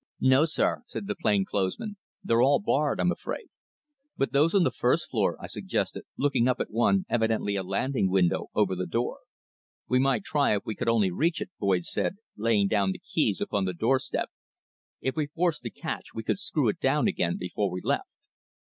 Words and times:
"No, 0.19 0.45
sir," 0.45 0.81
said 0.87 1.05
the 1.05 1.13
plain 1.13 1.45
clothes 1.45 1.77
man. 1.77 1.95
"They're 2.23 2.41
all 2.41 2.57
barred, 2.57 2.99
I'm 2.99 3.11
afraid." 3.11 3.49
"But 4.17 4.31
those 4.31 4.55
on 4.55 4.63
the 4.63 4.71
first 4.71 5.11
floor," 5.11 5.37
I 5.39 5.45
suggested, 5.45 6.05
looking 6.17 6.47
up 6.47 6.59
at 6.59 6.71
one, 6.71 7.05
evidently 7.07 7.55
a 7.55 7.61
landing 7.61 8.09
window, 8.09 8.47
over 8.55 8.75
the 8.75 8.87
door. 8.87 9.19
"We 9.87 9.99
might 9.99 10.23
try 10.23 10.55
if 10.55 10.63
we 10.65 10.73
could 10.73 10.89
only 10.89 11.11
reach 11.11 11.39
it," 11.39 11.51
Boyd 11.59 11.85
said, 11.85 12.17
laying 12.35 12.67
down 12.67 12.93
the 12.93 12.97
keys 13.13 13.39
upon 13.41 13.65
the 13.65 13.73
doorstep. 13.75 14.29
"If 15.01 15.15
we 15.15 15.27
forced 15.27 15.61
the 15.61 15.69
catch 15.69 16.15
we 16.15 16.23
could 16.23 16.39
screw 16.39 16.67
it 16.67 16.79
down 16.79 17.07
again 17.07 17.37
before 17.37 17.69
we 17.69 17.79
left." 17.83 18.09